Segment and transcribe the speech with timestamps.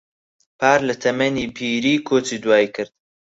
[0.59, 2.91] پار لە تەمەنی پیری کۆچی دوایی کرد.